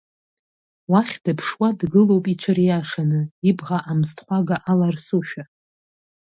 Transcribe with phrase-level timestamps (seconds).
[0.91, 5.43] Уахь дыԥшуа дгылоуп иҽыриашаны, ибӷа амсҭхәага аларсушәа.